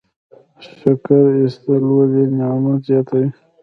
[0.77, 3.27] شکر ایستل ولې نعمت زیاتوي؟